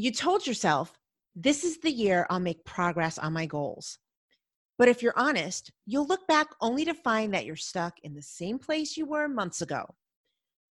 You 0.00 0.12
told 0.12 0.46
yourself, 0.46 0.96
this 1.34 1.64
is 1.64 1.78
the 1.78 1.90
year 1.90 2.24
I'll 2.30 2.38
make 2.38 2.64
progress 2.64 3.18
on 3.18 3.32
my 3.32 3.46
goals. 3.46 3.98
But 4.78 4.86
if 4.86 5.02
you're 5.02 5.18
honest, 5.18 5.72
you'll 5.86 6.06
look 6.06 6.24
back 6.28 6.46
only 6.60 6.84
to 6.84 6.94
find 6.94 7.34
that 7.34 7.44
you're 7.44 7.56
stuck 7.56 7.94
in 8.04 8.14
the 8.14 8.22
same 8.22 8.60
place 8.60 8.96
you 8.96 9.06
were 9.06 9.26
months 9.26 9.60
ago. 9.60 9.96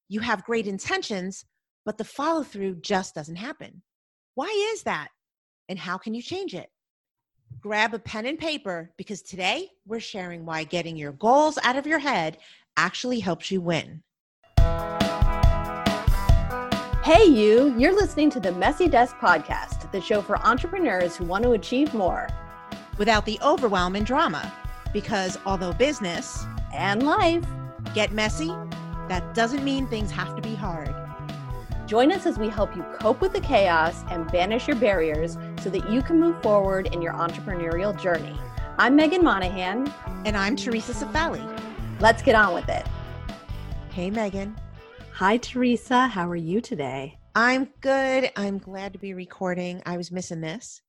You 0.09 0.21
have 0.21 0.45
great 0.45 0.69
intentions, 0.69 1.45
but 1.85 1.99
the 1.99 2.05
follow 2.05 2.45
through 2.45 2.77
just 2.83 3.17
doesn't 3.17 3.35
happen. 3.35 3.83
Why 4.37 4.73
is 4.73 4.85
that? 4.85 5.09
And 5.69 5.77
how 5.77 5.99
can 5.99 6.15
you 6.15 6.23
change 6.23 6.55
it? 6.55 6.71
Grab 7.59 7.95
a 7.95 7.99
pen 7.99 8.27
and 8.27 8.39
paper 8.39 8.93
because 8.97 9.23
today 9.23 9.71
we're 9.85 9.99
sharing 9.99 10.47
why 10.47 10.63
getting 10.63 10.97
your 10.97 11.11
goals 11.11 11.59
out 11.65 11.75
of 11.75 11.85
your 11.85 11.99
head 11.99 12.39
actually 12.77 13.19
helps 13.19 13.51
you 13.51 13.61
win. 13.61 14.05
Hey, 17.07 17.27
you, 17.27 17.73
you're 17.79 17.95
listening 17.95 18.31
to 18.31 18.41
the 18.41 18.51
Messy 18.51 18.89
Desk 18.89 19.15
Podcast, 19.19 19.89
the 19.93 20.01
show 20.01 20.21
for 20.21 20.45
entrepreneurs 20.45 21.17
who 21.17 21.25
want 21.25 21.45
to 21.45 21.53
achieve 21.53 21.95
more 21.95 22.27
without 22.99 23.25
the 23.25 23.39
overwhelm 23.45 23.95
and 23.95 24.05
drama. 24.05 24.53
Because 24.93 25.39
although 25.47 25.73
business 25.73 26.45
and 26.75 27.05
life 27.05 27.45
get 27.95 28.11
messy, 28.11 28.49
that 29.07 29.35
doesn't 29.35 29.63
mean 29.63 29.87
things 29.87 30.11
have 30.11 30.35
to 30.35 30.43
be 30.43 30.57
hard. 30.57 30.93
Join 31.87 32.11
us 32.11 32.27
as 32.27 32.41
we 32.41 32.49
help 32.49 32.75
you 32.75 32.85
cope 32.99 33.21
with 33.21 33.33
the 33.33 33.41
chaos 33.41 34.03
and 34.11 34.29
banish 34.33 34.67
your 34.67 34.75
barriers 34.75 35.39
so 35.63 35.71
that 35.71 35.89
you 35.89 36.03
can 36.03 36.19
move 36.19 36.43
forward 36.43 36.89
in 36.93 37.01
your 37.01 37.13
entrepreneurial 37.13 37.97
journey. 37.97 38.37
I'm 38.79 38.99
Meghan 38.99 39.23
Monaghan. 39.23 39.95
And 40.25 40.37
I'm 40.37 40.57
Theresa 40.57 40.93
Cifali. 40.93 41.47
Let's 42.01 42.21
get 42.21 42.35
on 42.35 42.53
with 42.53 42.69
it. 42.69 42.85
Hey, 43.91 44.11
Meghan. 44.11 44.57
Hi, 45.19 45.39
Theresa. 45.39 46.09
How 46.09 46.29
are 46.29 46.37
you 46.37 46.61
today? 46.61 47.19
I'm 47.35 47.71
good. 47.81 48.31
I'm 48.37 48.59
glad 48.59 48.93
to 48.93 48.99
be 48.99 49.15
recording. 49.15 49.83
I 49.87 49.97
was 49.97 50.13
missing 50.13 50.43
this. 50.43 50.83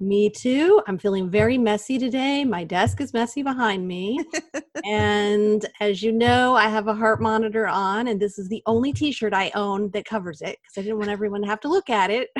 Me 0.00 0.30
too. 0.30 0.80
I'm 0.88 0.96
feeling 0.96 1.28
very 1.28 1.58
messy 1.58 1.98
today. 1.98 2.46
My 2.46 2.64
desk 2.64 3.02
is 3.02 3.12
messy 3.12 3.42
behind 3.42 3.86
me. 3.86 4.24
and 4.86 5.66
as 5.80 6.02
you 6.02 6.12
know, 6.12 6.54
I 6.54 6.68
have 6.68 6.88
a 6.88 6.94
heart 6.94 7.20
monitor 7.20 7.68
on, 7.68 8.08
and 8.08 8.18
this 8.18 8.38
is 8.38 8.48
the 8.48 8.62
only 8.64 8.94
t 8.94 9.12
shirt 9.12 9.34
I 9.34 9.52
own 9.54 9.90
that 9.90 10.06
covers 10.06 10.40
it 10.40 10.56
because 10.62 10.78
I 10.78 10.80
didn't 10.80 10.96
want 10.96 11.10
everyone 11.10 11.42
to 11.42 11.48
have 11.48 11.60
to 11.60 11.68
look 11.68 11.90
at 11.90 12.10
it. 12.10 12.30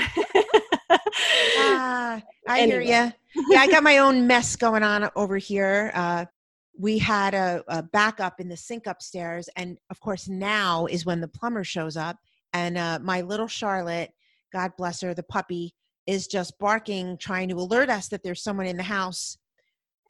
ah, 1.58 2.22
I 2.48 2.58
anyway. 2.58 2.86
hear 2.86 3.04
you. 3.04 3.12
Yeah, 3.50 3.60
I 3.60 3.66
got 3.66 3.82
my 3.82 3.98
own 3.98 4.26
mess 4.26 4.56
going 4.56 4.82
on 4.82 5.10
over 5.14 5.36
here. 5.36 5.90
Uh, 5.92 6.24
we 6.78 6.98
had 6.98 7.34
a, 7.34 7.62
a 7.68 7.82
backup 7.82 8.40
in 8.40 8.48
the 8.48 8.56
sink 8.56 8.86
upstairs 8.86 9.48
and 9.56 9.78
of 9.90 10.00
course 10.00 10.28
now 10.28 10.86
is 10.86 11.06
when 11.06 11.20
the 11.20 11.28
plumber 11.28 11.64
shows 11.64 11.96
up 11.96 12.16
and 12.52 12.76
uh, 12.76 12.98
my 13.02 13.20
little 13.20 13.48
charlotte 13.48 14.10
god 14.52 14.72
bless 14.76 15.00
her 15.00 15.14
the 15.14 15.22
puppy 15.22 15.74
is 16.06 16.26
just 16.26 16.58
barking 16.58 17.16
trying 17.18 17.48
to 17.48 17.56
alert 17.56 17.88
us 17.88 18.08
that 18.08 18.22
there's 18.22 18.42
someone 18.42 18.66
in 18.66 18.76
the 18.76 18.82
house 18.82 19.38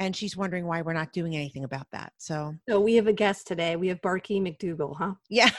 and 0.01 0.17
she's 0.17 0.37
wondering 0.37 0.67
why 0.67 0.83
we're 0.83 0.93
not 0.93 1.13
doing 1.13 1.37
anything 1.37 1.65
about 1.65 1.87
that 1.93 2.13
so. 2.19 2.55
So 2.69 2.81
we 2.81 2.95
have 2.97 3.07
a 3.07 3.13
guest 3.13 3.47
today. 3.47 3.77
We 3.77 3.89
have 3.89 4.01
barky 4.03 4.41
mcdougal 4.41 4.97
huh? 4.97 5.15
Yeah 5.29 5.51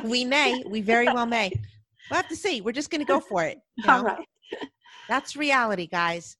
we 0.04 0.24
may 0.24 0.62
we 0.66 0.80
very 0.80 1.06
well 1.06 1.26
may. 1.26 1.50
We'll 2.10 2.16
have 2.16 2.28
to 2.28 2.36
see. 2.36 2.60
We're 2.60 2.72
just 2.72 2.90
going 2.90 3.00
to 3.00 3.06
go 3.06 3.20
for 3.20 3.44
it 3.44 3.58
all 3.88 4.04
right. 4.04 4.26
That's 5.08 5.36
reality 5.36 5.86
guys 5.86 6.36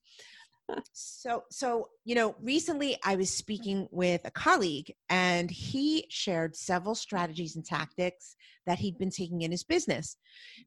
so 0.93 1.45
so 1.51 1.89
you 2.05 2.15
know 2.15 2.35
recently 2.43 2.97
i 3.05 3.17
was 3.17 3.33
speaking 3.33 3.89
with 3.91 4.21
a 4.25 4.31
colleague 4.31 4.93
and 5.09 5.51
he 5.51 6.07
shared 6.09 6.55
several 6.57 6.95
strategies 6.95 7.57
and 7.57 7.65
tactics 7.65 8.37
that 8.67 8.79
he'd 8.79 8.99
been 8.99 9.11
taking 9.11 9.43
in 9.43 9.51
his 9.51 9.65
business. 9.65 10.17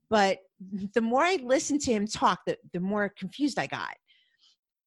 But 0.10 0.40
the 0.94 1.02
more 1.02 1.24
i 1.24 1.40
listened 1.44 1.82
to 1.82 1.94
him 1.94 2.08
talk 2.08 2.42
the, 2.46 2.58
the 2.74 2.80
more 2.80 3.10
confused 3.18 3.60
i 3.60 3.68
got. 3.68 3.96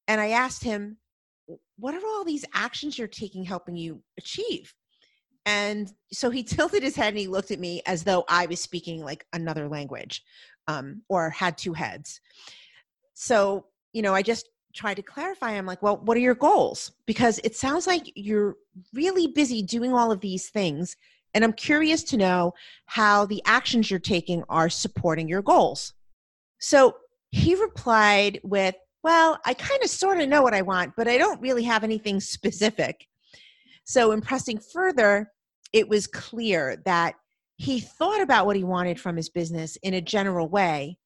And 0.08 0.20
i 0.20 0.30
asked 0.30 0.64
him 0.64 0.98
what 1.78 1.94
are 1.94 2.04
all 2.04 2.24
these 2.24 2.44
actions 2.54 2.98
you're 2.98 3.06
taking 3.06 3.44
helping 3.44 3.76
you 3.76 4.02
achieve? 4.18 4.74
And 5.44 5.92
so 6.12 6.28
he 6.30 6.42
tilted 6.54 6.82
his 6.82 6.96
head 6.96 7.08
and 7.08 7.18
he 7.18 7.28
looked 7.28 7.50
at 7.50 7.60
me 7.60 7.82
as 7.86 8.04
though 8.04 8.24
i 8.28 8.46
was 8.46 8.60
speaking 8.60 9.02
like 9.02 9.26
another 9.32 9.68
language 9.68 10.22
um, 10.68 11.02
or 11.08 11.30
had 11.30 11.56
two 11.56 11.72
heads. 11.72 12.20
So 13.14 13.66
you 13.92 14.02
know 14.02 14.14
i 14.14 14.22
just 14.22 14.48
try 14.76 14.92
to 14.94 15.02
clarify 15.02 15.52
i'm 15.52 15.66
like 15.66 15.82
well 15.82 15.96
what 16.04 16.16
are 16.16 16.20
your 16.20 16.34
goals? 16.34 16.92
Because 17.06 17.40
it 17.42 17.56
sounds 17.56 17.86
like 17.86 18.12
you're 18.14 18.56
really 18.92 19.26
busy 19.26 19.62
doing 19.62 19.92
all 19.92 20.12
of 20.12 20.20
these 20.20 20.50
things 20.50 20.96
and 21.34 21.42
i'm 21.42 21.52
curious 21.52 22.02
to 22.04 22.16
know 22.16 22.52
how 22.84 23.24
the 23.26 23.42
actions 23.46 23.90
you're 23.90 23.98
taking 23.98 24.44
are 24.48 24.68
supporting 24.68 25.28
your 25.28 25.42
goals. 25.42 25.94
So 26.58 26.96
he 27.30 27.54
replied 27.54 28.38
with 28.44 28.74
well 29.02 29.38
i 29.46 29.54
kind 29.54 29.82
of 29.82 29.88
sort 29.88 30.20
of 30.20 30.28
know 30.28 30.42
what 30.42 30.54
i 30.54 30.62
want 30.62 30.92
but 30.96 31.08
i 31.08 31.18
don't 31.18 31.40
really 31.40 31.64
have 31.64 31.82
anything 31.82 32.20
specific. 32.20 33.06
So 33.84 34.12
in 34.12 34.20
pressing 34.20 34.58
further 34.58 35.32
it 35.72 35.88
was 35.88 36.06
clear 36.06 36.82
that 36.84 37.14
he 37.56 37.80
thought 37.80 38.20
about 38.20 38.44
what 38.44 38.56
he 38.56 38.64
wanted 38.64 39.00
from 39.00 39.16
his 39.16 39.30
business 39.30 39.76
in 39.82 39.94
a 39.94 40.00
general 40.00 40.48
way 40.48 40.98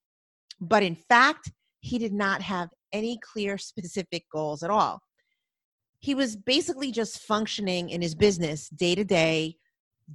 but 0.60 0.82
in 0.82 0.96
fact 0.96 1.52
he 1.80 1.98
did 1.98 2.12
not 2.12 2.42
have 2.42 2.68
any 2.92 3.18
clear, 3.18 3.58
specific 3.58 4.24
goals 4.32 4.62
at 4.62 4.70
all. 4.70 5.02
He 5.98 6.14
was 6.14 6.36
basically 6.36 6.92
just 6.92 7.20
functioning 7.20 7.90
in 7.90 8.00
his 8.00 8.14
business 8.14 8.68
day 8.70 8.94
to 8.94 9.04
day, 9.04 9.56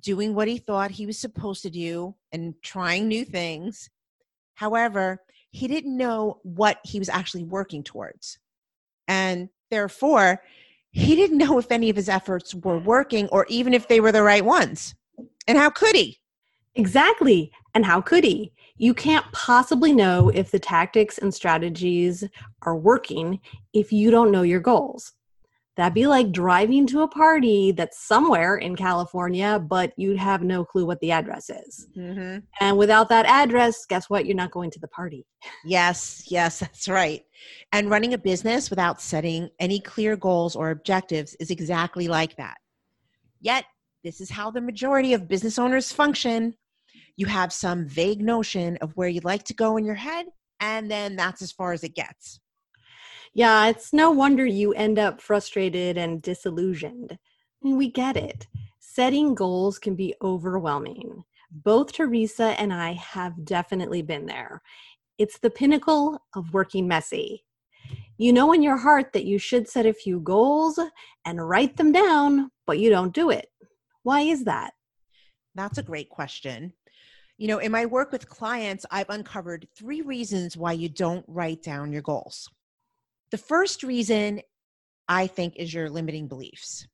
doing 0.01 0.33
what 0.33 0.47
he 0.47 0.57
thought 0.57 0.91
he 0.91 1.05
was 1.05 1.19
supposed 1.19 1.61
to 1.63 1.69
do 1.69 2.15
and 2.31 2.55
trying 2.63 3.07
new 3.07 3.23
things. 3.23 3.89
However, 4.55 5.21
he 5.51 5.67
didn't 5.67 5.95
know 5.95 6.39
what 6.43 6.79
he 6.83 6.99
was 6.99 7.09
actually 7.09 7.43
working 7.43 7.83
towards. 7.83 8.39
And 9.07 9.49
therefore, 9.69 10.41
he 10.91 11.15
didn't 11.15 11.37
know 11.37 11.57
if 11.59 11.71
any 11.71 11.89
of 11.89 11.95
his 11.95 12.09
efforts 12.09 12.55
were 12.55 12.79
working 12.79 13.27
or 13.29 13.45
even 13.49 13.73
if 13.73 13.87
they 13.87 13.99
were 13.99 14.11
the 14.11 14.23
right 14.23 14.43
ones. 14.43 14.95
And 15.47 15.57
how 15.57 15.69
could 15.69 15.95
he? 15.95 16.19
Exactly. 16.75 17.51
And 17.73 17.85
how 17.85 18.01
could 18.01 18.23
he? 18.23 18.51
You 18.77 18.93
can't 18.93 19.25
possibly 19.31 19.93
know 19.93 20.29
if 20.29 20.51
the 20.51 20.59
tactics 20.59 21.17
and 21.17 21.33
strategies 21.33 22.23
are 22.63 22.75
working 22.75 23.39
if 23.73 23.93
you 23.93 24.11
don't 24.11 24.31
know 24.31 24.41
your 24.41 24.59
goals. 24.59 25.13
That'd 25.77 25.93
be 25.93 26.07
like 26.07 26.31
driving 26.31 26.87
to 26.87 27.01
a 27.01 27.07
party 27.07 27.73
that's 27.73 27.99
somewhere 27.99 28.55
in 28.55 28.77
California, 28.77 29.59
but 29.59 29.91
you'd 29.97 30.17
have 30.17 30.41
no 30.41 30.63
clue 30.63 30.85
what 30.85 31.01
the 31.01 31.11
address 31.11 31.49
is. 31.49 31.87
Mm-hmm. 31.97 32.39
And 32.61 32.77
without 32.77 33.09
that 33.09 33.25
address, 33.25 33.85
guess 33.85 34.09
what? 34.09 34.25
You're 34.25 34.37
not 34.37 34.51
going 34.51 34.71
to 34.71 34.79
the 34.79 34.87
party. 34.87 35.25
Yes, 35.65 36.23
yes, 36.27 36.59
that's 36.59 36.87
right. 36.87 37.23
And 37.73 37.89
running 37.89 38.13
a 38.13 38.17
business 38.17 38.69
without 38.69 39.01
setting 39.01 39.49
any 39.59 39.81
clear 39.81 40.15
goals 40.15 40.55
or 40.55 40.69
objectives 40.69 41.35
is 41.41 41.51
exactly 41.51 42.07
like 42.07 42.37
that. 42.37 42.55
Yet, 43.41 43.65
this 44.03 44.21
is 44.21 44.29
how 44.29 44.51
the 44.51 44.61
majority 44.61 45.13
of 45.13 45.27
business 45.27 45.59
owners 45.59 45.91
function 45.91 46.55
you 47.17 47.25
have 47.27 47.53
some 47.53 47.87
vague 47.87 48.21
notion 48.21 48.77
of 48.81 48.91
where 48.95 49.07
you'd 49.07 49.25
like 49.25 49.43
to 49.43 49.53
go 49.53 49.77
in 49.77 49.85
your 49.85 49.95
head, 49.95 50.27
and 50.59 50.89
then 50.89 51.15
that's 51.15 51.41
as 51.41 51.51
far 51.51 51.73
as 51.73 51.83
it 51.83 51.95
gets. 51.95 52.39
Yeah, 53.33 53.67
it's 53.67 53.91
no 53.91 54.11
wonder 54.11 54.45
you 54.45 54.73
end 54.73 54.97
up 54.97 55.21
frustrated 55.21 55.97
and 55.97 56.21
disillusioned. 56.21 57.17
We 57.61 57.91
get 57.91 58.15
it. 58.15 58.47
Setting 58.79 59.35
goals 59.35 59.77
can 59.77 59.95
be 59.95 60.15
overwhelming. 60.21 61.23
Both 61.51 61.93
Theresa 61.93 62.59
and 62.59 62.73
I 62.73 62.93
have 62.93 63.45
definitely 63.45 64.01
been 64.01 64.25
there. 64.25 64.61
It's 65.17 65.39
the 65.39 65.49
pinnacle 65.49 66.19
of 66.35 66.53
working 66.53 66.87
messy. 66.87 67.45
You 68.17 68.31
know 68.31 68.53
in 68.53 68.63
your 68.63 68.77
heart 68.77 69.11
that 69.13 69.25
you 69.25 69.37
should 69.37 69.67
set 69.67 69.85
a 69.85 69.93
few 69.93 70.21
goals 70.21 70.79
and 71.25 71.49
write 71.49 71.75
them 71.75 71.91
down, 71.91 72.51
but 72.65 72.79
you 72.79 72.89
don't 72.89 73.13
do 73.13 73.29
it. 73.29 73.47
Why 74.03 74.21
is 74.21 74.45
that? 74.45 74.73
That's 75.55 75.77
a 75.77 75.83
great 75.83 76.09
question. 76.09 76.73
You 77.37 77.47
know, 77.47 77.59
in 77.59 77.71
my 77.71 77.85
work 77.85 78.11
with 78.11 78.29
clients, 78.29 78.85
I've 78.91 79.09
uncovered 79.09 79.67
three 79.75 80.01
reasons 80.01 80.55
why 80.55 80.73
you 80.73 80.89
don't 80.89 81.25
write 81.27 81.63
down 81.63 81.91
your 81.91 82.01
goals. 82.01 82.49
The 83.31 83.37
first 83.37 83.83
reason 83.83 84.41
I 85.07 85.27
think 85.27 85.55
is 85.57 85.73
your 85.73 85.89
limiting 85.89 86.27
beliefs. 86.27 86.87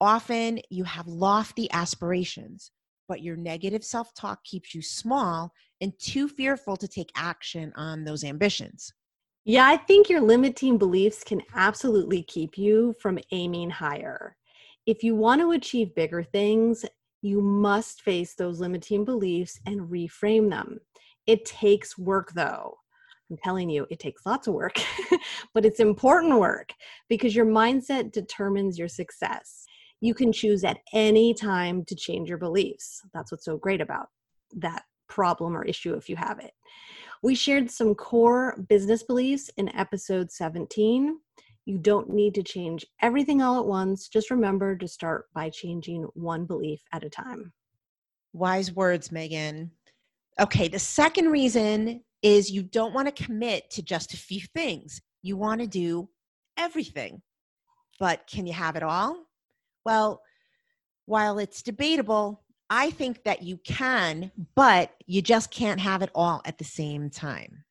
Often 0.00 0.60
you 0.70 0.84
have 0.84 1.06
lofty 1.06 1.70
aspirations, 1.72 2.70
but 3.08 3.22
your 3.22 3.36
negative 3.36 3.84
self 3.84 4.12
talk 4.14 4.42
keeps 4.44 4.74
you 4.74 4.82
small 4.82 5.52
and 5.80 5.92
too 5.98 6.28
fearful 6.28 6.76
to 6.76 6.88
take 6.88 7.10
action 7.14 7.72
on 7.76 8.04
those 8.04 8.24
ambitions. 8.24 8.92
Yeah, 9.44 9.66
I 9.66 9.76
think 9.76 10.10
your 10.10 10.20
limiting 10.20 10.76
beliefs 10.76 11.22
can 11.22 11.40
absolutely 11.54 12.24
keep 12.24 12.58
you 12.58 12.94
from 13.00 13.18
aiming 13.30 13.70
higher. 13.70 14.36
If 14.86 15.02
you 15.02 15.14
want 15.14 15.40
to 15.40 15.52
achieve 15.52 15.94
bigger 15.94 16.24
things, 16.24 16.84
you 17.22 17.40
must 17.40 18.02
face 18.02 18.34
those 18.34 18.60
limiting 18.60 19.04
beliefs 19.04 19.58
and 19.66 19.90
reframe 19.90 20.50
them. 20.50 20.78
It 21.26 21.44
takes 21.44 21.98
work 21.98 22.32
though. 22.34 22.76
I'm 23.30 23.36
telling 23.42 23.68
you, 23.68 23.86
it 23.90 23.98
takes 23.98 24.24
lots 24.24 24.46
of 24.46 24.54
work, 24.54 24.76
but 25.54 25.64
it's 25.64 25.80
important 25.80 26.38
work 26.38 26.70
because 27.08 27.34
your 27.34 27.46
mindset 27.46 28.12
determines 28.12 28.78
your 28.78 28.88
success. 28.88 29.64
You 30.00 30.14
can 30.14 30.32
choose 30.32 30.62
at 30.62 30.78
any 30.92 31.34
time 31.34 31.84
to 31.86 31.96
change 31.96 32.28
your 32.28 32.38
beliefs. 32.38 33.00
That's 33.12 33.32
what's 33.32 33.44
so 33.44 33.56
great 33.56 33.80
about 33.80 34.08
that 34.58 34.84
problem 35.08 35.56
or 35.56 35.64
issue 35.64 35.94
if 35.94 36.08
you 36.08 36.16
have 36.16 36.38
it. 36.38 36.52
We 37.22 37.34
shared 37.34 37.70
some 37.70 37.94
core 37.94 38.56
business 38.68 39.02
beliefs 39.02 39.50
in 39.56 39.74
episode 39.74 40.30
17. 40.30 41.18
You 41.66 41.78
don't 41.78 42.08
need 42.08 42.34
to 42.36 42.44
change 42.44 42.86
everything 43.02 43.42
all 43.42 43.58
at 43.58 43.66
once. 43.66 44.08
Just 44.08 44.30
remember 44.30 44.76
to 44.76 44.86
start 44.86 45.26
by 45.34 45.50
changing 45.50 46.04
one 46.14 46.46
belief 46.46 46.80
at 46.92 47.04
a 47.04 47.10
time. 47.10 47.52
Wise 48.32 48.72
words, 48.72 49.08
Meghan. 49.08 49.70
Okay, 50.38 50.68
the 50.68 50.78
second 50.78 51.30
reason 51.30 52.02
is 52.22 52.50
you 52.50 52.62
don't 52.62 52.94
want 52.94 53.14
to 53.14 53.24
commit 53.24 53.68
to 53.70 53.82
just 53.82 54.14
a 54.14 54.16
few 54.16 54.40
things. 54.54 55.00
You 55.22 55.36
want 55.36 55.60
to 55.60 55.66
do 55.66 56.08
everything. 56.56 57.20
But 57.98 58.26
can 58.30 58.46
you 58.46 58.52
have 58.52 58.76
it 58.76 58.82
all? 58.82 59.24
Well, 59.84 60.22
while 61.06 61.38
it's 61.38 61.62
debatable, 61.62 62.44
I 62.70 62.90
think 62.90 63.24
that 63.24 63.42
you 63.42 63.58
can, 63.58 64.30
but 64.54 64.92
you 65.06 65.22
just 65.22 65.50
can't 65.50 65.80
have 65.80 66.02
it 66.02 66.10
all 66.14 66.42
at 66.44 66.58
the 66.58 66.64
same 66.64 67.10
time. 67.10 67.64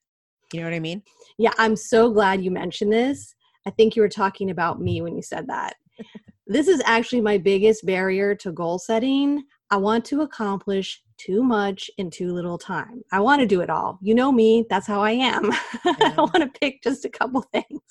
You 0.54 0.62
know 0.62 0.68
what 0.68 0.76
I 0.76 0.80
mean? 0.80 1.02
Yeah, 1.38 1.52
I'm 1.58 1.76
so 1.76 2.12
glad 2.12 2.44
you 2.44 2.52
mentioned 2.52 2.92
this. 2.92 3.36
I 3.66 3.72
think 3.72 3.96
you 3.96 4.02
were 4.02 4.10
talking 4.10 4.52
about 4.52 4.82
me 4.82 5.02
when 5.02 5.16
you 5.16 5.22
said 5.22 5.48
that. 5.48 5.76
this 6.48 6.68
is 6.68 6.82
actually 6.86 7.22
my 7.22 7.38
biggest 7.38 7.86
barrier 7.86 8.36
to 8.36 8.52
goal 8.52 8.80
setting. 8.80 9.44
I 9.72 9.78
want 9.78 10.06
to 10.06 10.22
accomplish 10.22 11.02
too 11.18 11.42
much 11.44 11.90
in 11.98 12.12
too 12.12 12.34
little 12.34 12.58
time. 12.58 13.02
I 13.12 13.20
want 13.20 13.40
to 13.42 13.48
do 13.48 13.62
it 13.62 13.70
all. 13.70 13.98
You 14.02 14.14
know 14.14 14.32
me, 14.32 14.66
that's 14.70 14.88
how 14.88 15.02
I 15.02 15.12
am. 15.12 15.52
Yeah. 15.86 16.16
I 16.18 16.22
want 16.22 16.38
to 16.38 16.60
pick 16.60 16.82
just 16.82 17.06
a 17.06 17.10
couple 17.10 17.42
things. 17.54 17.82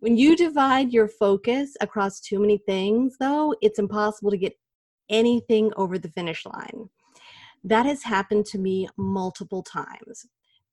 When 0.00 0.16
you 0.16 0.36
divide 0.36 0.92
your 0.92 1.08
focus 1.08 1.76
across 1.80 2.20
too 2.20 2.38
many 2.40 2.58
things, 2.58 3.16
though, 3.18 3.54
it's 3.62 3.78
impossible 3.78 4.30
to 4.32 4.36
get 4.36 4.58
anything 5.08 5.72
over 5.76 5.98
the 5.98 6.10
finish 6.10 6.44
line. 6.44 6.90
That 7.62 7.86
has 7.86 8.02
happened 8.02 8.44
to 8.46 8.58
me 8.58 8.88
multiple 8.96 9.62
times. 9.62 10.26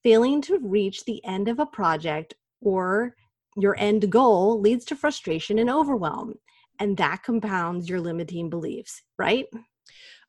Failing 0.04 0.42
to 0.42 0.60
reach 0.60 1.06
the 1.06 1.24
end 1.24 1.48
of 1.48 1.60
a 1.60 1.66
project 1.66 2.34
or 2.62 3.16
your 3.58 3.78
end 3.78 4.10
goal 4.12 4.60
leads 4.60 4.86
to 4.86 4.96
frustration 4.96 5.60
and 5.60 5.70
overwhelm, 5.70 6.36
and 6.80 6.98
that 6.98 7.24
compounds 7.24 7.90
your 7.90 8.00
limiting 8.00 8.50
beliefs, 8.50 9.02
right? 9.18 9.46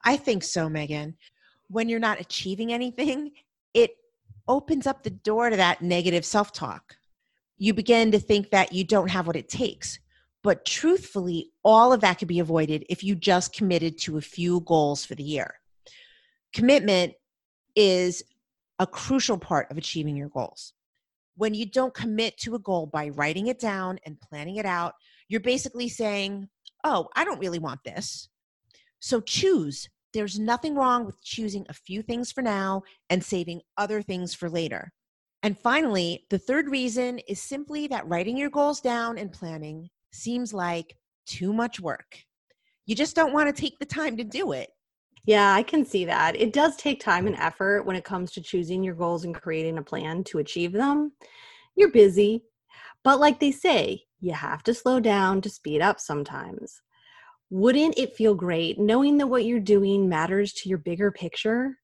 I 0.05 0.17
think 0.17 0.43
so, 0.43 0.69
Meghan. 0.69 1.15
When 1.69 1.89
you're 1.89 2.01
not 2.01 2.21
achieving 2.21 2.73
anything, 2.73 3.33
it 3.73 3.93
opens 4.49 4.87
up 4.87 5.03
the 5.03 5.11
door 5.11 5.51
to 5.51 5.57
that 5.57 5.83
negative 5.83 6.25
self 6.25 6.53
talk. 6.53 6.97
You 7.57 7.75
begin 7.75 8.11
to 8.13 8.19
think 8.19 8.51
that 8.51 8.73
you 8.73 8.85
don't 8.85 9.11
have 9.11 9.27
what 9.27 9.37
it 9.37 9.49
takes. 9.49 9.99
But 10.43 10.65
truthfully, 10.65 11.53
all 11.63 11.93
of 11.93 12.01
that 12.01 12.19
could 12.19 12.27
be 12.29 12.41
avoided 12.41 12.85
if 12.89 13.05
you 13.05 13.15
just 13.15 13.55
committed 13.55 13.97
to 14.01 14.19
a 14.19 14.23
few 14.23 14.61
goals 14.61 15.05
for 15.05 15.15
the 15.15 15.23
year. 15.23 15.55
Commitment 16.53 17.15
is 17.77 18.25
a 18.79 18.87
crucial 18.87 19.39
part 19.39 19.71
of 19.71 19.79
achieving 19.79 20.17
your 20.17 20.29
goals. 20.29 20.73
When 21.37 21.55
you 21.55 21.67
don't 21.67 21.95
commit 21.95 22.37
to 22.39 22.55
a 22.55 22.59
goal 22.59 22.87
by 22.87 23.09
writing 23.09 23.47
it 23.47 23.59
down 23.59 23.99
and 24.05 24.21
planning 24.21 24.57
it 24.57 24.67
out, 24.67 24.95
you're 25.29 25.41
basically 25.41 25.89
saying, 25.89 26.49
Oh, 26.85 27.09
I 27.15 27.25
don't 27.25 27.41
really 27.41 27.59
want 27.59 27.85
this. 27.85 28.29
So 29.01 29.21
choose. 29.21 29.89
There's 30.13 30.39
nothing 30.39 30.75
wrong 30.75 31.07
with 31.07 31.23
choosing 31.23 31.65
a 31.69 31.75
few 31.75 32.03
things 32.03 32.31
for 32.33 32.43
now 32.43 32.83
and 33.09 33.25
saving 33.25 33.63
other 33.79 34.03
things 34.03 34.35
for 34.35 34.51
later. 34.51 34.93
And 35.43 35.59
finally, 35.59 36.27
the 36.31 36.39
third 36.39 36.69
reason 36.69 37.19
is 37.21 37.43
simply 37.43 37.89
that 37.89 38.07
writing 38.07 38.37
your 38.37 38.51
goals 38.51 38.81
down 38.81 39.19
and 39.19 39.33
planning 39.33 39.91
seems 40.13 40.53
like 40.53 40.97
too 41.27 41.53
much 41.53 41.81
work. 41.81 42.19
You 42.87 42.95
just 42.95 43.17
don't 43.17 43.33
want 43.33 43.55
to 43.55 43.61
take 43.61 43.79
the 43.79 43.87
time 43.87 44.17
to 44.19 44.25
do 44.25 44.53
it. 44.53 44.71
Yeah, 45.25 45.55
I 45.55 45.63
can 45.63 45.85
see 45.85 46.05
that. 46.07 46.37
It 46.37 46.53
does 46.53 46.77
take 46.77 47.01
time 47.01 47.27
and 47.27 47.37
mm. 47.37 47.45
effort 47.45 47.85
when 47.87 47.97
it 47.97 48.05
comes 48.05 48.33
to 48.33 48.41
choosing 48.41 48.83
your 48.83 48.95
goals 48.95 49.25
and 49.25 49.35
creating 49.35 49.79
a 49.79 49.83
plan 49.83 50.25
to 50.25 50.39
achieve 50.39 50.73
them. 50.73 51.13
You're 51.77 51.93
busy, 51.93 52.45
but 53.05 53.21
like 53.21 53.39
they 53.39 53.53
say, 53.53 54.05
you 54.21 54.33
have 54.33 54.63
to 54.65 54.75
slow 54.75 55.01
down 55.01 55.41
to 55.43 55.51
speed 55.51 55.81
up 55.81 56.01
sometimes. 56.01 56.81
Wouldn't 57.51 57.99
it 57.99 58.17
feel 58.17 58.35
great 58.35 58.79
knowing 58.79 59.19
that 59.19 59.27
what 59.27 59.45
you're 59.45 59.61
doing 59.61 60.09
matters 60.09 60.53
to 60.55 60.69
your 60.69 60.79
bigger 60.79 61.13
picture? 61.13 61.77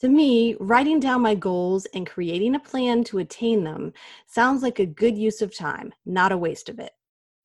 To 0.00 0.08
me, 0.08 0.56
writing 0.58 0.98
down 0.98 1.20
my 1.20 1.34
goals 1.34 1.86
and 1.94 2.06
creating 2.06 2.54
a 2.54 2.60
plan 2.60 3.04
to 3.04 3.18
attain 3.18 3.64
them 3.64 3.92
sounds 4.26 4.62
like 4.62 4.78
a 4.78 4.86
good 4.86 5.18
use 5.18 5.42
of 5.42 5.54
time, 5.54 5.92
not 6.06 6.32
a 6.32 6.38
waste 6.38 6.70
of 6.70 6.78
it. 6.78 6.92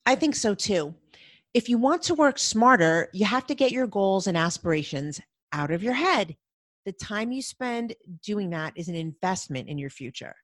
I 0.05 0.15
think 0.15 0.35
so 0.35 0.55
too. 0.55 0.95
If 1.53 1.67
you 1.67 1.77
want 1.77 2.01
to 2.03 2.15
work 2.15 2.39
smarter, 2.39 3.09
you 3.13 3.25
have 3.25 3.45
to 3.47 3.55
get 3.55 3.71
your 3.71 3.87
goals 3.87 4.27
and 4.27 4.37
aspirations 4.37 5.19
out 5.55 5.71
of 5.71 5.81
your 5.81 5.93
head. 5.93 6.35
The 6.85 6.91
time 6.91 7.31
you 7.31 7.41
spend 7.41 7.95
doing 8.21 8.49
that 8.51 8.73
is 8.75 8.89
an 8.89 8.95
investment 8.95 9.69
in 9.69 9.77
your 9.77 9.89
future. 9.89 10.35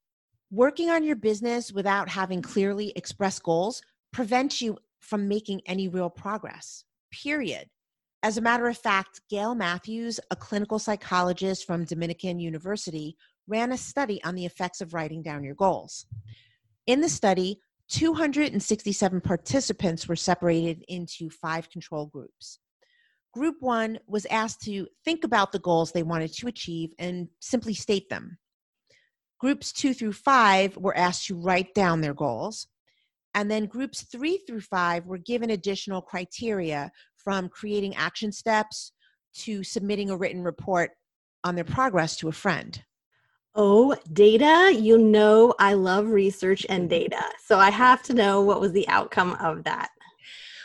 Working 0.49 0.89
on 0.89 1.03
your 1.03 1.17
business 1.17 1.71
without 1.71 2.09
having 2.09 2.41
clearly 2.41 2.93
expressed 2.95 3.43
goals 3.43 3.81
prevents 4.13 4.61
you 4.61 4.77
from 5.01 5.27
making 5.27 5.61
any 5.65 5.87
real 5.87 6.09
progress 6.09 6.85
period. 7.11 7.67
As 8.23 8.37
a 8.37 8.41
matter 8.41 8.67
of 8.67 8.77
fact, 8.77 9.21
Gail 9.29 9.53
Matthews, 9.53 10.19
a 10.29 10.35
clinical 10.35 10.79
psychologist 10.79 11.65
from 11.65 11.85
Dominican 11.85 12.39
University, 12.39 13.17
ran 13.47 13.71
a 13.71 13.77
study 13.77 14.23
on 14.23 14.35
the 14.35 14.45
effects 14.45 14.79
of 14.79 14.93
writing 14.93 15.21
down 15.21 15.43
your 15.43 15.55
goals. 15.55 16.05
In 16.87 17.01
the 17.01 17.09
study, 17.09 17.59
267 17.89 19.21
participants 19.21 20.07
were 20.07 20.15
separated 20.15 20.85
into 20.87 21.29
five 21.29 21.69
control 21.69 22.05
groups. 22.05 22.59
Group 23.33 23.57
one 23.61 23.99
was 24.07 24.25
asked 24.25 24.61
to 24.63 24.87
think 25.05 25.23
about 25.23 25.51
the 25.51 25.59
goals 25.59 25.91
they 25.91 26.03
wanted 26.03 26.33
to 26.33 26.47
achieve 26.47 26.91
and 26.99 27.29
simply 27.39 27.73
state 27.73 28.09
them. 28.09 28.37
Groups 29.39 29.71
two 29.71 29.93
through 29.93 30.13
five 30.13 30.75
were 30.77 30.95
asked 30.97 31.27
to 31.27 31.35
write 31.35 31.73
down 31.73 32.01
their 32.01 32.13
goals. 32.13 32.67
And 33.33 33.49
then 33.49 33.65
groups 33.65 34.01
three 34.03 34.41
through 34.45 34.61
five 34.61 35.05
were 35.05 35.17
given 35.17 35.51
additional 35.51 36.01
criteria 36.01 36.91
from 37.15 37.47
creating 37.47 37.95
action 37.95 38.31
steps 38.31 38.91
to 39.33 39.63
submitting 39.63 40.09
a 40.09 40.17
written 40.17 40.43
report 40.43 40.91
on 41.43 41.55
their 41.55 41.63
progress 41.63 42.17
to 42.17 42.27
a 42.27 42.33
friend. 42.33 42.83
Oh, 43.55 43.95
data. 44.11 44.73
You 44.73 44.97
know, 44.97 45.53
I 45.59 45.73
love 45.73 46.07
research 46.07 46.65
and 46.69 46.83
mm-hmm. 46.83 46.99
data. 46.99 47.23
So 47.45 47.57
I 47.57 47.69
have 47.69 48.03
to 48.03 48.13
know 48.13 48.41
what 48.41 48.61
was 48.61 48.73
the 48.73 48.87
outcome 48.87 49.37
of 49.41 49.63
that. 49.63 49.89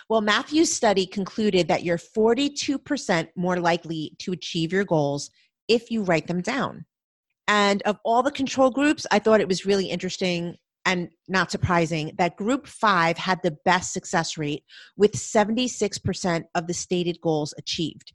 Well, 0.08 0.20
Matthews' 0.20 0.72
study 0.72 1.04
concluded 1.04 1.66
that 1.68 1.82
you're 1.82 1.98
42% 1.98 3.28
more 3.34 3.58
likely 3.58 4.12
to 4.20 4.32
achieve 4.32 4.72
your 4.72 4.84
goals 4.84 5.30
if 5.66 5.90
you 5.90 6.02
write 6.02 6.28
them 6.28 6.42
down. 6.42 6.84
And 7.48 7.82
of 7.82 7.98
all 8.04 8.22
the 8.22 8.30
control 8.30 8.70
groups, 8.70 9.06
I 9.10 9.18
thought 9.18 9.40
it 9.40 9.48
was 9.48 9.66
really 9.66 9.86
interesting 9.86 10.56
and 10.84 11.08
not 11.26 11.50
surprising 11.50 12.12
that 12.18 12.36
group 12.36 12.68
five 12.68 13.18
had 13.18 13.40
the 13.42 13.56
best 13.64 13.92
success 13.92 14.38
rate 14.38 14.62
with 14.96 15.12
76% 15.12 16.44
of 16.54 16.66
the 16.68 16.74
stated 16.74 17.20
goals 17.20 17.52
achieved. 17.58 18.12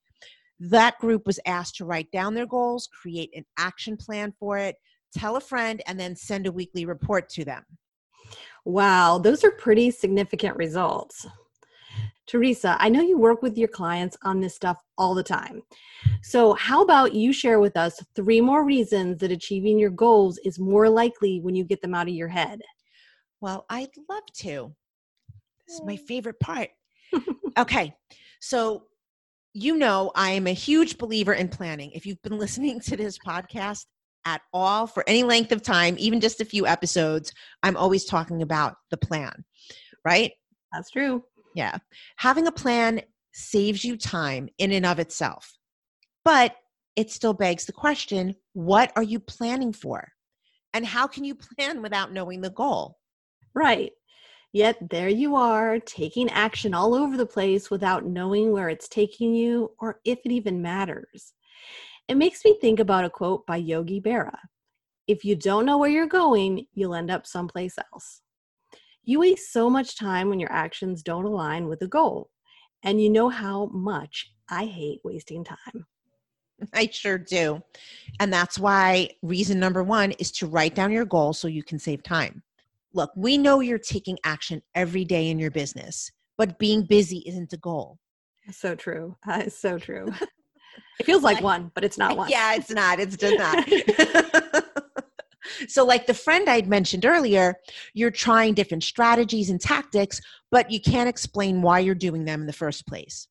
That 0.60 0.98
group 1.00 1.26
was 1.26 1.40
asked 1.46 1.76
to 1.78 1.86
write 1.86 2.12
down 2.12 2.34
their 2.34 2.46
goals, 2.46 2.88
create 2.88 3.32
an 3.36 3.46
action 3.58 3.98
plan 3.98 4.34
for 4.40 4.58
it, 4.58 4.78
tell 5.14 5.36
a 5.36 5.42
friend, 5.42 5.82
and 5.88 6.00
then 6.00 6.16
send 6.16 6.48
a 6.48 6.52
weekly 6.52 6.86
report 6.86 7.28
to 7.30 7.44
them. 7.44 7.64
Wow, 8.64 9.18
those 9.18 9.44
are 9.44 9.52
pretty 9.52 9.92
significant 9.92 10.56
results. 10.56 11.28
Theresa, 12.28 12.78
I 12.80 12.90
know 12.90 13.02
you 13.02 13.18
work 13.18 13.42
with 13.42 13.58
your 13.58 13.68
clients 13.68 14.16
on 14.24 14.40
this 14.40 14.56
stuff 14.56 14.78
all 14.98 15.14
the 15.14 15.24
time. 15.24 15.62
So, 16.22 16.54
how 16.54 16.82
about 16.82 17.14
you 17.14 17.34
share 17.34 17.60
with 17.60 17.76
us 17.76 18.00
three 18.16 18.42
more 18.42 18.64
reasons 18.64 19.18
that 19.20 19.32
achieving 19.32 19.80
your 19.80 19.90
goals 19.90 20.38
is 20.46 20.60
more 20.60 20.90
likely 20.90 21.42
when 21.42 21.56
you 21.56 21.64
get 21.64 21.82
them 21.82 21.96
out 21.96 22.08
of 22.08 22.14
your 22.14 22.28
head? 22.28 22.62
Well, 23.42 23.66
I'd 23.70 23.90
love 24.10 24.24
to. 24.36 24.74
This 25.68 25.76
is 25.76 25.86
my 25.86 25.96
mm. 25.96 26.02
favorite 26.02 26.40
part. 26.40 26.70
okay. 27.58 27.96
So, 28.40 28.84
you 29.54 29.78
know, 29.78 30.12
I 30.16 30.32
am 30.32 30.48
a 30.48 30.54
huge 30.54 30.98
believer 30.98 31.34
in 31.34 31.50
planning. 31.50 31.92
If 31.92 32.06
you've 32.06 32.22
been 32.22 32.38
listening 32.40 32.80
to 32.82 32.96
this 32.96 33.18
podcast 33.18 33.86
at 34.26 34.42
all 34.54 34.86
for 34.86 35.04
any 35.08 35.24
length 35.24 35.52
of 35.52 35.64
time, 35.64 35.96
even 35.98 36.22
just 36.22 36.42
a 36.42 36.46
few 36.46 36.68
episodes, 36.68 37.34
I'm 37.64 37.76
always 37.76 38.06
talking 38.06 38.42
about 38.42 38.76
the 38.92 38.98
plan, 38.98 39.44
right? 40.06 40.32
That's 40.72 40.92
true. 40.92 41.24
Yeah. 41.56 41.78
Having 42.18 42.48
a 42.48 42.52
plan 42.52 43.02
saves 43.34 43.84
you 43.84 43.98
time 43.98 44.50
in 44.58 44.72
and 44.72 44.86
of 44.86 45.00
itself. 45.00 45.58
But 46.24 46.56
it 46.96 47.10
still 47.10 47.34
begs 47.34 47.66
the 47.66 47.72
question 47.72 48.36
what 48.54 48.92
are 48.96 49.04
you 49.04 49.20
planning 49.20 49.74
for? 49.74 50.12
And 50.74 50.86
how 50.86 51.08
can 51.08 51.24
you 51.24 51.36
plan 51.36 51.82
without 51.82 52.14
knowing 52.14 52.42
the 52.42 52.50
goal? 52.50 52.98
Right. 53.54 53.92
Yet 54.54 54.78
there 54.90 55.10
you 55.10 55.36
are, 55.36 55.80
taking 55.80 56.30
action 56.30 56.74
all 56.74 56.94
over 56.94 57.16
the 57.16 57.26
place 57.26 57.72
without 57.72 58.06
knowing 58.06 58.52
where 58.52 58.68
it's 58.68 58.90
taking 58.90 59.34
you 59.34 59.72
or 59.80 60.00
if 60.04 60.20
it 60.26 60.32
even 60.32 60.62
matters. 60.62 61.34
It 62.10 62.16
makes 62.16 62.44
me 62.44 62.58
think 62.60 62.80
about 62.80 63.06
a 63.06 63.10
quote 63.10 63.46
by 63.46 63.58
Yogi 63.58 64.02
Berra 64.02 64.38
If 65.08 65.24
you 65.24 65.36
don't 65.36 65.66
know 65.66 65.78
where 65.78 65.90
you're 65.90 66.08
going, 66.08 66.66
you'll 66.74 66.96
end 66.96 67.10
up 67.10 67.26
someplace 67.26 67.76
else. 67.94 68.22
You 69.04 69.20
waste 69.20 69.52
so 69.52 69.70
much 69.70 69.98
time 69.98 70.30
when 70.30 70.40
your 70.40 70.52
actions 70.52 71.02
don't 71.02 71.26
align 71.26 71.68
with 71.68 71.80
the 71.80 71.88
goal. 71.88 72.30
And 72.84 73.02
you 73.02 73.10
know 73.10 73.30
how 73.30 73.68
much 73.68 74.32
I 74.50 74.66
hate 74.66 75.02
wasting 75.04 75.44
time. 75.44 75.86
I 76.74 76.88
sure 76.92 77.18
do. 77.18 77.62
And 78.20 78.32
that's 78.32 78.60
why 78.60 79.10
reason 79.22 79.60
number 79.60 79.84
one 79.84 80.12
is 80.14 80.32
to 80.34 80.48
write 80.48 80.76
down 80.76 80.92
your 80.92 81.06
goal 81.06 81.34
so 81.34 81.48
you 81.48 81.64
can 81.64 81.80
save 81.80 82.04
time. 82.04 82.44
Look, 82.94 83.12
we 83.16 83.38
know 83.38 83.62
you're 83.62 83.80
taking 83.80 84.18
action 84.24 84.62
every 84.76 85.06
day 85.06 85.30
in 85.30 85.40
your 85.40 85.52
business, 85.52 86.12
but 86.38 86.60
being 86.60 86.84
busy 86.84 87.24
isn't 87.26 87.54
a 87.54 87.58
goal. 87.58 87.98
So 88.52 88.76
true. 88.76 89.16
Is 89.40 89.58
so 89.58 89.78
true. 89.78 90.12
It 91.00 91.06
feels 91.06 91.24
like 91.24 91.42
one, 91.42 91.72
but 91.74 91.84
it's 91.84 91.98
not 91.98 92.16
one. 92.18 92.30
Yeah, 92.30 92.54
it's 92.54 92.70
not. 92.70 93.00
It's 93.00 93.18
just 93.18 93.38
not. 93.38 94.64
So, 95.68 95.86
like 95.86 96.08
the 96.08 96.14
friend 96.14 96.50
I'd 96.50 96.68
mentioned 96.68 97.06
earlier, 97.06 97.56
you're 97.94 98.12
trying 98.12 98.54
different 98.54 98.84
strategies 98.84 99.50
and 99.50 99.60
tactics, 99.60 100.22
but 100.50 100.72
you 100.72 100.80
can't 100.80 101.10
explain 101.10 101.62
why 101.62 101.80
you're 101.80 101.96
doing 101.96 102.26
them 102.26 102.42
in 102.42 102.48
the 102.48 102.54
first 102.54 102.88
place. 102.88 103.28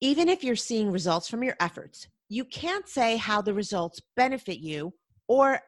Even 0.00 0.28
if 0.28 0.44
you're 0.44 0.56
seeing 0.56 0.90
results 0.90 1.28
from 1.28 1.42
your 1.42 1.56
efforts, 1.60 2.08
you 2.28 2.44
can't 2.44 2.88
say 2.88 3.16
how 3.16 3.40
the 3.40 3.54
results 3.54 4.00
benefit 4.16 4.58
you 4.58 4.92
or 5.28 5.60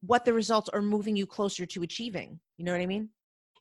what 0.00 0.24
the 0.24 0.32
results 0.32 0.68
are 0.70 0.82
moving 0.82 1.16
you 1.16 1.26
closer 1.26 1.66
to 1.66 1.82
achieving. 1.82 2.38
You 2.56 2.64
know 2.64 2.72
what 2.72 2.80
I 2.80 2.86
mean? 2.86 3.10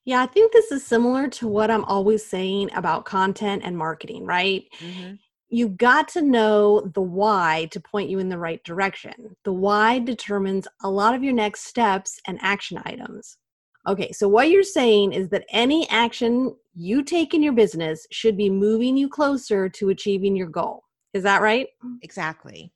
Yeah, 0.06 0.24
I 0.24 0.26
think 0.26 0.54
this 0.54 0.72
is 0.72 0.86
similar 0.86 1.28
to 1.28 1.48
what 1.48 1.70
I'm 1.70 1.84
always 1.84 2.26
saying 2.26 2.70
about 2.74 3.04
content 3.04 3.64
and 3.66 3.78
marketing, 3.78 4.26
right? 4.26 4.64
Mm-hmm. 4.80 5.16
You 5.50 5.70
got 5.70 6.08
to 6.10 6.22
know 6.22 6.82
the 6.94 7.02
why 7.02 7.70
to 7.72 7.80
point 7.80 8.10
you 8.10 8.20
in 8.20 8.30
the 8.30 8.38
right 8.38 8.64
direction. 8.64 9.36
The 9.46 9.54
why 9.54 10.00
determines 10.00 10.68
a 10.84 10.90
lot 10.90 11.16
of 11.16 11.24
your 11.24 11.34
next 11.34 11.62
steps 11.62 12.20
and 12.28 12.38
action 12.42 12.82
items. 12.86 13.38
Okay, 13.88 14.12
so 14.12 14.28
what 14.28 14.50
you're 14.50 14.64
saying 14.64 15.14
is 15.14 15.30
that 15.30 15.46
any 15.50 15.90
action 15.90 16.54
you 16.76 17.04
take 17.04 17.34
in 17.34 17.42
your 17.42 17.54
business 17.54 18.06
should 18.12 18.36
be 18.36 18.50
moving 18.50 18.98
you 18.98 19.08
closer 19.08 19.70
to 19.70 19.90
achieving 19.90 20.36
your 20.36 20.50
goal. 20.50 20.84
Is 21.14 21.24
that 21.24 21.42
right? 21.42 21.68
Exactly. 22.02 22.74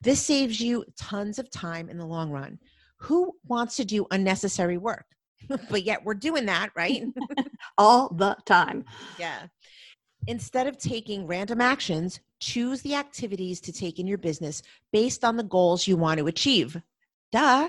This 0.00 0.22
saves 0.22 0.60
you 0.60 0.84
tons 0.96 1.38
of 1.38 1.50
time 1.50 1.88
in 1.88 1.98
the 1.98 2.06
long 2.06 2.30
run. 2.30 2.58
Who 2.98 3.32
wants 3.46 3.76
to 3.76 3.84
do 3.84 4.06
unnecessary 4.12 4.78
work? 4.78 5.06
but 5.70 5.82
yet 5.82 6.04
we're 6.04 6.14
doing 6.14 6.46
that, 6.46 6.70
right? 6.76 7.02
All 7.78 8.08
the 8.14 8.36
time. 8.46 8.84
Yeah. 9.18 9.46
Instead 10.26 10.66
of 10.66 10.78
taking 10.78 11.26
random 11.26 11.60
actions, 11.60 12.20
choose 12.40 12.80
the 12.82 12.94
activities 12.94 13.60
to 13.60 13.72
take 13.72 13.98
in 13.98 14.06
your 14.06 14.18
business 14.18 14.62
based 14.92 15.24
on 15.24 15.36
the 15.36 15.42
goals 15.42 15.86
you 15.86 15.96
want 15.96 16.18
to 16.18 16.26
achieve. 16.26 16.80
Duh. 17.30 17.68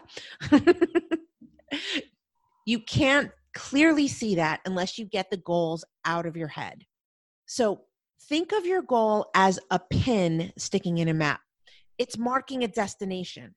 you 2.65 2.79
can't 2.79 3.31
clearly 3.53 4.07
see 4.07 4.35
that 4.35 4.61
unless 4.65 4.97
you 4.97 5.05
get 5.05 5.29
the 5.29 5.37
goals 5.37 5.83
out 6.05 6.25
of 6.25 6.37
your 6.37 6.47
head. 6.47 6.85
So 7.45 7.81
think 8.29 8.51
of 8.51 8.65
your 8.65 8.81
goal 8.81 9.29
as 9.35 9.59
a 9.69 9.79
pin 9.79 10.53
sticking 10.57 10.97
in 10.97 11.07
a 11.07 11.13
map, 11.13 11.41
it's 11.97 12.17
marking 12.17 12.63
a 12.63 12.67
destination. 12.67 13.55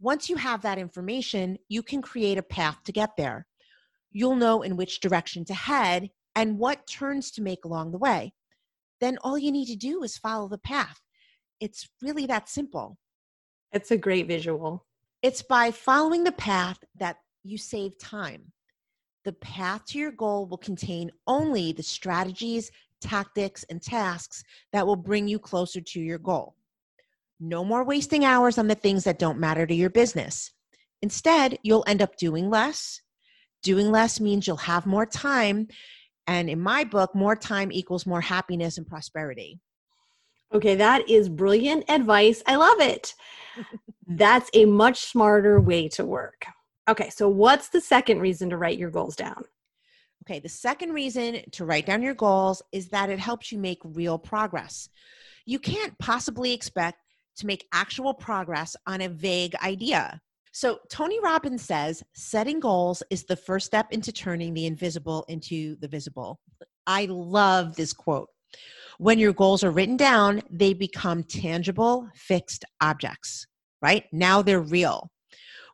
Once 0.00 0.28
you 0.28 0.36
have 0.36 0.62
that 0.62 0.78
information, 0.78 1.56
you 1.68 1.82
can 1.82 2.02
create 2.02 2.38
a 2.38 2.42
path 2.42 2.78
to 2.84 2.92
get 2.92 3.10
there. 3.16 3.46
You'll 4.10 4.36
know 4.36 4.62
in 4.62 4.76
which 4.76 5.00
direction 5.00 5.44
to 5.46 5.54
head 5.54 6.10
and 6.34 6.58
what 6.58 6.86
turns 6.86 7.30
to 7.32 7.42
make 7.42 7.64
along 7.64 7.92
the 7.92 7.98
way. 7.98 8.32
Then 9.00 9.18
all 9.22 9.38
you 9.38 9.50
need 9.50 9.66
to 9.66 9.76
do 9.76 10.02
is 10.02 10.16
follow 10.16 10.48
the 10.48 10.58
path. 10.58 11.00
It's 11.60 11.88
really 12.00 12.26
that 12.26 12.48
simple. 12.48 12.98
It's 13.72 13.90
a 13.90 13.96
great 13.96 14.26
visual. 14.26 14.86
It's 15.22 15.42
by 15.42 15.70
following 15.70 16.24
the 16.24 16.32
path 16.32 16.78
that 16.98 17.16
you 17.42 17.58
save 17.58 17.98
time. 17.98 18.52
The 19.24 19.32
path 19.32 19.84
to 19.86 19.98
your 19.98 20.12
goal 20.12 20.46
will 20.46 20.58
contain 20.58 21.10
only 21.26 21.72
the 21.72 21.82
strategies, 21.82 22.70
tactics, 23.00 23.64
and 23.70 23.80
tasks 23.80 24.42
that 24.72 24.86
will 24.86 24.96
bring 24.96 25.28
you 25.28 25.38
closer 25.38 25.80
to 25.80 26.00
your 26.00 26.18
goal. 26.18 26.56
No 27.38 27.64
more 27.64 27.84
wasting 27.84 28.24
hours 28.24 28.58
on 28.58 28.68
the 28.68 28.74
things 28.74 29.04
that 29.04 29.18
don't 29.18 29.38
matter 29.38 29.66
to 29.66 29.74
your 29.74 29.90
business. 29.90 30.52
Instead, 31.02 31.58
you'll 31.62 31.84
end 31.86 32.02
up 32.02 32.16
doing 32.16 32.50
less. 32.50 33.00
Doing 33.62 33.90
less 33.90 34.20
means 34.20 34.46
you'll 34.46 34.56
have 34.56 34.86
more 34.86 35.06
time. 35.06 35.68
And 36.26 36.48
in 36.48 36.60
my 36.60 36.84
book, 36.84 37.14
more 37.14 37.36
time 37.36 37.72
equals 37.72 38.06
more 38.06 38.20
happiness 38.20 38.78
and 38.78 38.86
prosperity. 38.86 39.60
Okay, 40.54 40.74
that 40.76 41.08
is 41.08 41.28
brilliant 41.28 41.84
advice. 41.88 42.42
I 42.46 42.56
love 42.56 42.80
it. 42.80 43.14
That's 44.06 44.50
a 44.54 44.66
much 44.66 45.00
smarter 45.00 45.60
way 45.60 45.88
to 45.90 46.04
work. 46.04 46.44
Okay, 46.88 47.10
so 47.10 47.28
what's 47.28 47.68
the 47.68 47.80
second 47.80 48.20
reason 48.20 48.50
to 48.50 48.56
write 48.56 48.78
your 48.78 48.90
goals 48.90 49.16
down? 49.16 49.44
Okay, 50.24 50.38
the 50.38 50.48
second 50.48 50.92
reason 50.92 51.40
to 51.52 51.64
write 51.64 51.86
down 51.86 52.02
your 52.02 52.14
goals 52.14 52.62
is 52.70 52.88
that 52.88 53.10
it 53.10 53.18
helps 53.18 53.50
you 53.50 53.58
make 53.58 53.78
real 53.82 54.18
progress. 54.18 54.88
You 55.46 55.58
can't 55.58 55.98
possibly 55.98 56.52
expect 56.52 56.98
to 57.36 57.46
make 57.46 57.66
actual 57.72 58.14
progress 58.14 58.76
on 58.86 59.00
a 59.00 59.08
vague 59.08 59.54
idea. 59.64 60.20
So, 60.52 60.78
Tony 60.90 61.18
Robbins 61.20 61.62
says 61.62 62.02
setting 62.14 62.60
goals 62.60 63.02
is 63.08 63.24
the 63.24 63.36
first 63.36 63.66
step 63.66 63.86
into 63.90 64.12
turning 64.12 64.52
the 64.52 64.66
invisible 64.66 65.24
into 65.28 65.76
the 65.76 65.88
visible. 65.88 66.40
I 66.86 67.06
love 67.06 67.74
this 67.74 67.94
quote. 67.94 68.28
When 68.98 69.18
your 69.18 69.32
goals 69.32 69.64
are 69.64 69.70
written 69.70 69.96
down, 69.96 70.42
they 70.50 70.74
become 70.74 71.24
tangible, 71.24 72.08
fixed 72.14 72.66
objects, 72.82 73.46
right? 73.80 74.04
Now 74.12 74.42
they're 74.42 74.60
real. 74.60 75.10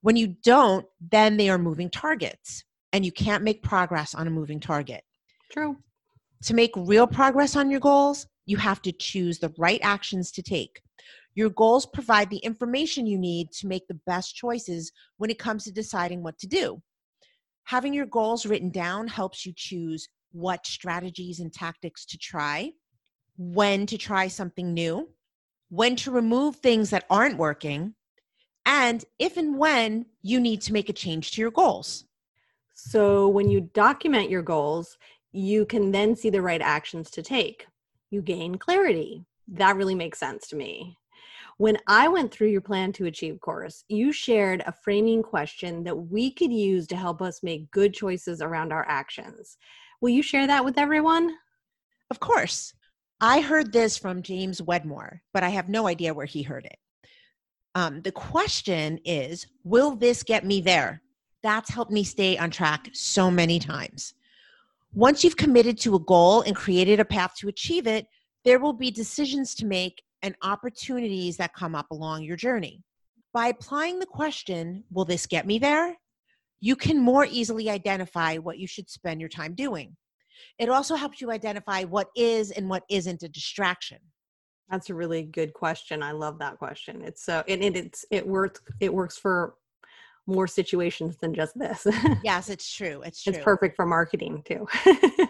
When 0.03 0.15
you 0.15 0.37
don't, 0.45 0.87
then 1.01 1.37
they 1.37 1.51
are 1.51 1.59
moving 1.59 1.91
targets, 1.91 2.63
and 2.93 3.05
you 3.05 3.11
can't 3.11 3.43
make 3.43 3.65
progress 3.65 4.15
on 4.15 4.29
a 4.29 4.31
moving 4.31 4.61
target. 4.61 5.03
True. 5.51 5.77
To 6.45 6.55
make 6.55 6.71
real 6.77 7.09
progress 7.09 7.57
on 7.57 7.69
your 7.69 7.81
goals, 7.81 8.29
you 8.47 8.57
have 8.59 8.81
to 8.83 8.93
choose 8.93 9.41
the 9.41 9.53
right 9.59 9.81
actions 9.83 10.31
to 10.33 10.43
take. 10.43 10.81
Your 11.39 11.51
goals 11.51 11.87
provide 11.87 12.31
the 12.31 12.39
information 12.39 13.07
you 13.07 13.17
need 13.17 13.53
to 13.53 13.69
make 13.69 13.87
the 13.87 14.01
best 14.09 14.35
choices 14.35 14.91
when 15.19 15.31
it 15.31 15.39
comes 15.39 15.63
to 15.63 15.71
deciding 15.71 16.25
what 16.25 16.37
to 16.41 16.49
do. 16.49 16.83
Having 17.63 17.95
your 17.95 18.07
goals 18.07 18.45
written 18.45 18.71
down 18.71 19.07
helps 19.07 19.47
you 19.47 19.53
choose 19.55 20.09
what 20.33 20.67
strategies 20.67 21.39
and 21.39 21.53
tactics 21.53 22.05
to 22.07 22.19
try, 22.19 22.73
when 23.37 23.87
to 23.87 23.97
try 23.97 24.27
something 24.27 24.75
new, 24.75 25.11
when 25.69 25.95
to 25.95 26.11
remove 26.11 26.57
things 26.57 26.91
that 26.91 27.07
aren't 27.09 27.39
working, 27.39 27.95
and 28.67 29.05
if 29.21 29.37
and 29.37 29.57
when 29.57 30.07
you 30.23 30.41
need 30.41 30.61
to 30.63 30.73
make 30.73 30.89
a 30.89 30.93
change 30.93 31.31
to 31.31 31.41
your 31.41 31.53
goals. 31.53 32.05
So, 32.75 33.29
when 33.29 33.49
you 33.49 33.61
document 33.61 34.29
your 34.29 34.43
goals, 34.43 34.99
you 35.31 35.67
can 35.67 35.93
then 35.93 36.17
see 36.17 36.31
the 36.31 36.43
right 36.43 36.61
actions 36.61 37.13
to 37.13 37.23
take. 37.23 37.69
You 38.11 38.23
gain 38.23 38.57
clarity. 38.57 39.25
That 39.47 39.77
really 39.77 39.95
makes 39.95 40.19
sense 40.19 40.49
to 40.49 40.57
me. 40.57 40.98
When 41.59 41.77
I 41.89 42.07
went 42.07 42.31
through 42.33 42.51
your 42.51 42.61
plan 42.61 42.93
to 42.93 43.07
achieve 43.07 43.41
course, 43.41 43.85
you 43.89 44.13
shared 44.13 44.63
a 44.65 44.73
framing 44.73 45.25
question 45.25 45.83
that 45.83 45.97
we 45.97 46.31
could 46.31 46.53
use 46.53 46.87
to 46.87 46.97
help 46.97 47.21
us 47.21 47.43
make 47.43 47.73
good 47.73 47.93
choices 47.93 48.41
around 48.41 48.73
our 48.73 48.87
actions. 48.89 49.59
Will 50.01 50.11
you 50.11 50.23
share 50.23 50.47
that 50.47 50.65
with 50.65 50.79
everyone? 50.79 51.35
Of 52.13 52.21
course. 52.21 52.75
I 53.21 53.41
heard 53.41 53.73
this 53.73 53.99
from 53.99 54.23
James 54.23 54.63
Wedmore, 54.63 55.21
but 55.35 55.43
I 55.43 55.49
have 55.49 55.69
no 55.69 55.89
idea 55.89 56.15
where 56.15 56.27
he 56.27 56.43
heard 56.43 56.65
it. 56.65 56.79
Um, 57.75 58.03
the 58.03 58.13
question 58.13 59.01
is 59.05 59.49
Will 59.65 59.97
this 59.97 60.23
get 60.23 60.45
me 60.45 60.61
there? 60.61 61.03
That's 61.43 61.71
helped 61.71 61.91
me 61.91 62.05
stay 62.05 62.39
on 62.39 62.53
track 62.53 62.89
so 62.93 63.33
many 63.33 63.59
times. 63.59 64.15
Once 64.95 65.25
you've 65.25 65.37
committed 65.37 65.77
to 65.81 65.97
a 65.97 66.01
goal 66.01 66.43
and 66.43 66.55
created 66.55 67.01
a 67.01 67.05
path 67.05 67.35
to 67.39 67.49
achieve 67.49 67.89
it, 67.89 68.07
there 68.45 68.61
will 68.61 68.73
be 68.73 68.93
decisions 68.93 69.57
to 69.57 69.67
make 69.67 70.03
and 70.23 70.35
opportunities 70.43 71.37
that 71.37 71.55
come 71.55 71.75
up 71.75 71.91
along 71.91 72.25
your 72.25 72.37
journey. 72.37 72.83
By 73.33 73.49
applying 73.49 73.99
the 73.99 74.07
question, 74.07 74.85
Will 74.91 75.05
this 75.05 75.27
get 75.27 75.47
me 75.47 75.59
there? 75.59 75.97
you 76.61 76.77
can 76.77 77.01
more 77.01 77.27
easily 77.31 77.71
identify 77.71 78.37
what 78.37 78.59
you 78.59 78.67
should 78.67 78.91
spend 78.91 79.21
your 79.21 79.29
time 79.29 79.55
doing. 79.55 79.97
It 80.59 80.69
also 80.69 80.95
helps 80.95 81.21
you 81.21 81.31
identify 81.31 81.85
what 81.85 82.09
is 82.17 82.51
and 82.51 82.69
what 82.69 82.85
isn't 82.89 83.23
a 83.23 83.29
distraction. 83.29 83.99
That's 84.69 84.91
a 84.91 84.95
really 84.95 85.23
good 85.23 85.55
question. 85.55 86.03
I 86.03 86.13
love 86.13 86.39
that 86.41 86.59
question. 86.59 87.03
It's 87.03 87.25
so 87.25 87.43
and 87.49 87.63
it, 87.63 87.77
it's 87.77 88.05
it 88.11 88.27
works 88.27 88.61
it 88.81 88.93
works 88.93 89.17
for 89.17 89.55
more 90.27 90.47
situations 90.47 91.17
than 91.17 91.33
just 91.33 91.59
this. 91.59 91.87
yes, 92.23 92.51
it's 92.51 92.71
true. 92.71 93.03
It's 93.03 93.23
true. 93.23 93.33
It's 93.33 93.43
perfect 93.43 93.77
for 93.77 93.87
marketing 93.87 94.43
too. 94.45 94.67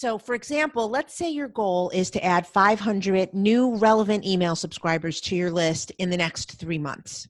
So, 0.00 0.16
for 0.16 0.34
example, 0.34 0.88
let's 0.88 1.14
say 1.14 1.28
your 1.28 1.46
goal 1.46 1.90
is 1.90 2.08
to 2.12 2.24
add 2.24 2.46
500 2.46 3.34
new 3.34 3.76
relevant 3.76 4.24
email 4.24 4.56
subscribers 4.56 5.20
to 5.20 5.36
your 5.36 5.50
list 5.50 5.92
in 5.98 6.08
the 6.08 6.16
next 6.16 6.52
three 6.52 6.78
months. 6.78 7.28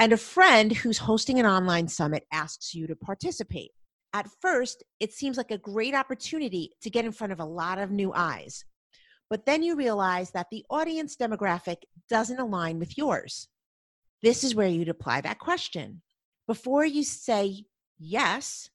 And 0.00 0.12
a 0.12 0.16
friend 0.16 0.72
who's 0.72 0.98
hosting 0.98 1.38
an 1.38 1.46
online 1.46 1.86
summit 1.86 2.26
asks 2.32 2.74
you 2.74 2.88
to 2.88 2.96
participate. 2.96 3.70
At 4.12 4.28
first, 4.40 4.82
it 4.98 5.12
seems 5.12 5.36
like 5.36 5.52
a 5.52 5.58
great 5.58 5.94
opportunity 5.94 6.72
to 6.80 6.90
get 6.90 7.04
in 7.04 7.12
front 7.12 7.34
of 7.34 7.38
a 7.38 7.44
lot 7.44 7.78
of 7.78 7.92
new 7.92 8.12
eyes. 8.12 8.64
But 9.30 9.46
then 9.46 9.62
you 9.62 9.76
realize 9.76 10.32
that 10.32 10.48
the 10.50 10.64
audience 10.68 11.14
demographic 11.14 11.82
doesn't 12.10 12.40
align 12.40 12.80
with 12.80 12.98
yours. 12.98 13.46
This 14.22 14.42
is 14.42 14.56
where 14.56 14.66
you'd 14.66 14.88
apply 14.88 15.20
that 15.20 15.38
question. 15.38 16.02
Before 16.48 16.84
you 16.84 17.04
say 17.04 17.66
yes, 17.96 18.70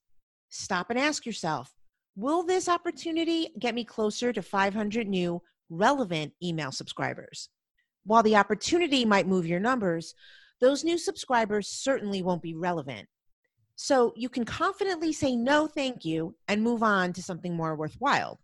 stop 0.48 0.90
and 0.90 0.98
ask 0.98 1.26
yourself 1.26 1.77
Will 2.18 2.44
this 2.44 2.68
opportunity 2.68 3.54
get 3.58 3.74
me 3.74 3.86
closer 3.86 4.34
to 4.34 4.42
500 4.42 5.08
new 5.08 5.42
relevant 5.70 6.34
email 6.44 6.74
subscribers? 6.74 7.48
while 8.08 8.24
the 8.24 8.38
opportunity 8.38 9.06
might 9.06 9.28
move 9.28 9.46
your 9.46 9.60
numbers, 9.60 10.16
those 10.62 10.84
new 10.84 10.98
subscribers 10.98 11.68
certainly 11.68 12.24
won't 12.24 12.42
be 12.42 12.56
relevant. 12.56 13.08
So 13.76 14.14
you 14.16 14.30
can 14.30 14.46
confidently 14.46 15.14
say 15.14 15.36
no, 15.36 15.68
thank 15.68 16.04
you, 16.04 16.34
and 16.48 16.64
move 16.64 16.82
on 16.82 17.14
to 17.14 17.22
something 17.22 17.56
more 17.56 17.76
worthwhile. 17.76 18.40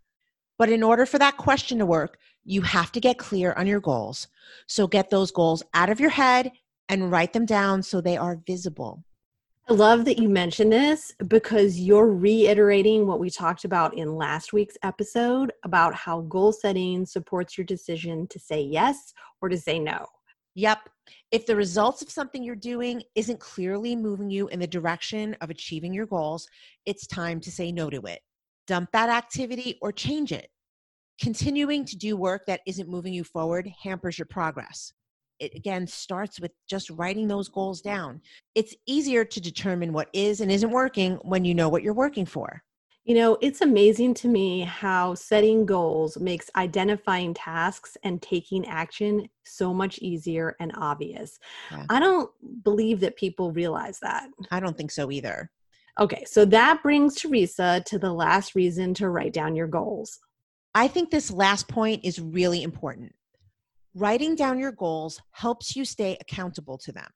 But 0.60 0.70
in 0.70 0.84
order 0.84 1.06
for 1.08 1.18
that 1.18 1.38
question 1.38 1.80
to 1.80 1.86
work, 1.86 2.20
you 2.44 2.62
have 2.62 2.92
to 2.92 3.00
get 3.00 3.18
clear 3.18 3.54
on 3.54 3.66
your 3.66 3.80
goals. 3.80 4.28
So 4.68 4.86
get 4.86 5.10
those 5.10 5.32
goals 5.32 5.64
out 5.74 5.90
of 5.90 6.00
your 6.00 6.12
head 6.12 6.52
and 6.90 7.10
write 7.10 7.34
them 7.34 7.46
down 7.46 7.82
so 7.82 8.02
they 8.02 8.18
are 8.18 8.38
visible. 8.46 9.04
I 9.70 9.74
love 9.74 10.04
that 10.06 10.20
you 10.20 10.28
mentioned 10.28 10.74
this 10.74 11.14
because 11.28 11.80
you're 11.80 12.14
reiterating 12.14 13.08
what 13.08 13.22
we 13.22 13.30
talked 13.30 13.64
about 13.64 13.98
in 13.98 14.18
last 14.18 14.52
week's 14.52 14.76
episode 14.84 15.54
about 15.64 15.96
how 15.96 16.22
goal 16.22 16.52
setting 16.52 17.06
supports 17.06 17.58
your 17.58 17.64
decision 17.64 18.28
to 18.28 18.40
say 18.40 18.62
yes 18.62 19.14
or 19.42 19.48
to 19.48 19.58
say 19.58 19.80
no. 19.80 20.06
Yep. 20.56 20.90
If 21.32 21.46
the 21.46 21.56
results 21.56 22.02
of 22.02 22.10
something 22.10 22.44
you're 22.44 22.58
doing 22.58 23.04
isn't 23.16 23.40
clearly 23.40 23.96
moving 23.96 24.30
you 24.30 24.50
in 24.50 24.60
the 24.60 24.68
direction 24.68 25.34
of 25.40 25.50
achieving 25.50 25.94
your 25.94 26.08
goals, 26.08 26.46
it's 26.86 27.08
time 27.08 27.40
to 27.40 27.50
say 27.50 27.72
no 27.72 27.90
to 27.90 28.02
it. 28.02 28.20
Dump 28.68 28.90
that 28.92 29.08
activity 29.08 29.78
or 29.82 29.94
change 29.94 30.34
it. 30.34 30.50
Continuing 31.22 31.86
to 31.86 31.96
do 31.96 32.18
work 32.18 32.46
that 32.48 32.60
isn't 32.68 32.90
moving 32.90 33.14
you 33.14 33.24
forward 33.24 33.72
hampers 33.82 34.20
your 34.20 34.26
progress 34.26 34.92
it 35.44 35.56
again 35.56 35.86
starts 35.86 36.40
with 36.40 36.52
just 36.68 36.90
writing 36.90 37.28
those 37.28 37.50
goals 37.50 37.82
down. 37.82 38.22
It's 38.56 38.76
easier 38.86 39.26
to 39.26 39.42
determine 39.42 39.94
what 39.94 40.10
is 40.14 40.42
and 40.42 40.52
isn't 40.52 40.72
working 40.72 41.16
when 41.24 41.46
you 41.46 41.54
know 41.54 41.70
what 41.70 41.84
you're 41.84 41.94
working 41.94 42.26
for. 42.26 42.64
You 43.04 43.16
know, 43.16 43.38
it's 43.42 43.60
amazing 43.60 44.14
to 44.16 44.30
me 44.30 44.62
how 44.62 45.14
setting 45.14 45.66
goals 45.66 46.18
makes 46.18 46.50
identifying 46.56 47.34
tasks 47.34 47.98
and 48.04 48.22
taking 48.22 48.66
action 48.66 49.28
so 49.44 49.74
much 49.74 50.00
easier 50.00 50.56
and 50.62 50.72
obvious. 50.78 51.38
Yeah. 51.70 51.86
I 51.90 52.00
don't 52.00 52.32
believe 52.64 53.02
that 53.02 53.18
people 53.18 53.52
realize 53.52 54.00
that. 54.00 54.30
I 54.52 54.62
don't 54.62 54.78
think 54.78 54.92
so 54.92 55.12
either. 55.12 55.52
Okay, 56.00 56.24
so 56.26 56.46
that 56.46 56.82
brings 56.82 57.16
Theresa 57.16 57.84
to 57.88 58.00
the 58.00 58.14
last 58.14 58.56
reason 58.56 58.94
to 58.96 59.10
write 59.10 59.34
down 59.34 59.56
your 59.56 59.68
goals. 59.68 60.20
I 60.74 60.88
think 60.88 61.12
this 61.12 61.30
last 61.30 61.68
point 61.68 62.06
is 62.06 62.20
really 62.20 62.64
important. 62.64 63.14
Writing 63.96 64.36
down 64.36 64.58
your 64.58 64.72
goals 64.72 65.22
helps 65.32 65.76
you 65.76 65.86
stay 65.86 66.18
accountable 66.20 66.78
to 66.80 66.92
them. 66.92 67.10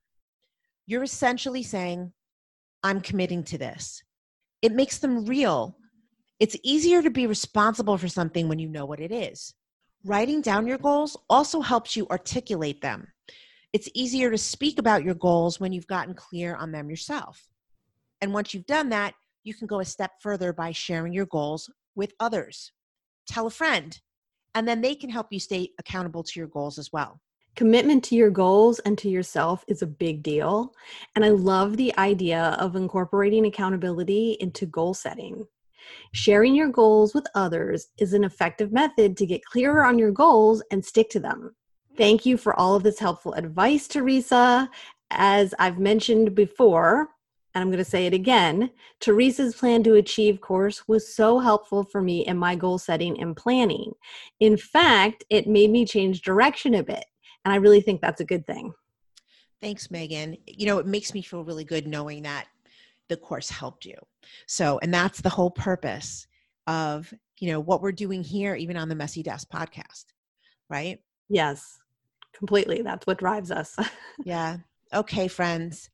You're 0.86 1.04
essentially 1.04 1.64
saying, 1.64 2.14
I'm 2.84 3.02
committing 3.02 3.44
to 3.46 3.58
this. 3.58 4.04
It 4.62 4.74
makes 4.74 5.00
them 5.00 5.26
real. 5.26 5.76
It's 6.40 6.56
easier 6.64 7.02
to 7.02 7.10
be 7.10 7.26
responsible 7.26 7.98
for 7.98 8.08
something 8.08 8.48
when 8.48 8.60
you 8.60 8.70
know 8.70 8.86
what 8.86 9.00
it 9.00 9.12
is. 9.12 9.56
Writing 10.06 10.42
down 10.42 10.68
your 10.68 10.78
goals 10.78 11.18
also 11.30 11.62
helps 11.62 11.96
you 11.96 12.08
articulate 12.10 12.82
them. 12.82 13.08
It's 13.74 13.90
easier 13.96 14.30
to 14.30 14.38
speak 14.38 14.78
about 14.78 15.04
your 15.04 15.16
goals 15.16 15.60
when 15.60 15.74
you've 15.74 15.88
gotten 15.88 16.14
clear 16.14 16.56
on 16.56 16.72
them 16.72 16.90
yourself. 16.90 17.48
And 18.22 18.34
once 18.34 18.54
you've 18.54 18.68
done 18.68 18.90
that, 18.90 19.16
you 19.44 19.56
can 19.56 19.68
go 19.68 19.80
a 19.80 19.86
step 19.86 20.12
further 20.22 20.54
by 20.54 20.72
sharing 20.72 21.12
your 21.12 21.26
goals 21.26 21.72
with 21.96 22.14
others. 22.20 22.72
Tell 23.28 23.48
a 23.48 23.52
friend, 23.52 24.00
and 24.56 24.68
then 24.68 24.82
they 24.82 24.96
can 24.96 25.10
help 25.10 25.28
you 25.32 25.40
stay 25.40 25.70
accountable 25.80 26.24
to 26.24 26.40
your 26.40 26.48
goals 26.48 26.78
as 26.78 26.92
well. 26.92 27.20
Commitment 27.56 28.04
to 28.04 28.16
your 28.16 28.30
goals 28.30 28.78
and 28.80 28.98
to 29.00 29.10
yourself 29.10 29.66
is 29.68 29.82
a 29.82 29.88
big 29.88 30.22
deal. 30.22 30.74
And 31.16 31.26
I 31.26 31.30
love 31.30 31.76
the 31.76 31.98
idea 31.98 32.56
of 32.60 32.76
incorporating 32.76 33.48
accountability 33.48 34.38
into 34.40 34.68
goal 34.68 34.94
setting. 34.94 35.48
Sharing 36.12 36.54
your 36.54 36.68
goals 36.68 37.16
with 37.16 37.26
others 37.34 37.88
is 37.98 38.14
an 38.14 38.24
effective 38.24 38.72
method 38.72 39.18
to 39.18 39.26
get 39.26 39.44
clearer 39.44 39.84
on 39.84 39.98
your 39.98 40.12
goals 40.12 40.62
and 40.70 40.86
stick 40.86 41.10
to 41.12 41.20
them. 41.20 41.56
Thank 41.98 42.28
you 42.28 42.38
for 42.38 42.58
all 42.60 42.76
of 42.76 42.84
this 42.84 43.00
helpful 43.00 43.34
advice, 43.34 43.88
Theresa. 43.88 44.70
As 45.10 45.56
I've 45.58 45.80
mentioned 45.80 46.36
before, 46.36 47.10
and 47.58 47.64
I'm 47.64 47.70
going 47.70 47.84
to 47.84 47.90
say 47.90 48.06
it 48.06 48.14
again 48.14 48.70
Theresa's 49.04 49.56
plan 49.56 49.82
to 49.82 49.96
achieve 49.96 50.42
course 50.42 50.88
was 50.88 51.12
so 51.12 51.40
helpful 51.40 51.84
for 51.84 52.04
me 52.04 52.24
in 52.24 52.38
my 52.38 52.54
goal 52.56 52.78
setting 52.78 53.20
and 53.20 53.36
planning. 53.36 53.94
In 54.40 54.58
fact, 54.58 55.24
it 55.32 55.48
made 55.48 55.72
me 55.72 55.84
change 55.84 56.22
direction 56.22 56.76
a 56.76 56.84
bit. 56.84 57.04
And 57.44 57.52
I 57.52 57.56
really 57.58 57.82
think 57.82 58.00
that's 58.00 58.22
a 58.22 58.26
good 58.26 58.46
thing. 58.46 58.74
Thanks, 59.60 59.88
Meghan. 59.88 60.38
You 60.46 60.68
know, 60.68 60.78
it 60.78 60.86
makes 60.86 61.16
me 61.16 61.24
feel 61.24 61.44
really 61.44 61.64
good 61.64 61.88
knowing 61.88 62.22
that 62.24 62.46
the 63.08 63.18
course 63.18 63.50
helped 63.50 63.86
you. 63.86 63.98
So, 64.46 64.78
and 64.84 64.94
that's 64.94 65.22
the 65.22 65.30
whole 65.30 65.50
purpose 65.50 66.28
of, 66.68 67.12
you 67.40 67.52
know, 67.52 67.60
what 67.60 67.82
we're 67.82 67.92
doing 67.92 68.24
here, 68.24 68.54
even 68.54 68.78
on 68.78 68.88
the 68.88 68.94
Messy 68.94 69.24
Desk 69.24 69.50
podcast, 69.50 70.06
right? 70.70 71.00
Yes, 71.28 71.80
completely. 72.34 72.84
That's 72.84 73.08
what 73.08 73.18
drives 73.18 73.50
us. 73.50 73.76
yeah. 74.24 74.58
Okay, 74.94 75.28
friends. 75.28 75.90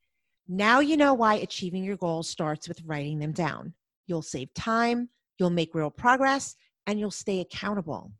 Now 0.56 0.82
you 0.82 0.98
know 0.98 1.16
why 1.16 1.38
achieving 1.38 1.84
your 1.84 1.98
goals 1.98 2.30
starts 2.30 2.68
with 2.68 2.84
writing 2.86 3.18
them 3.18 3.32
down. 3.32 3.74
You'll 4.06 4.22
save 4.22 4.54
time, 4.54 5.10
you'll 5.40 5.50
make 5.50 5.74
real 5.74 5.90
progress, 5.90 6.56
and 6.86 7.00
you'll 7.00 7.10
stay 7.10 7.40
accountable. 7.40 8.12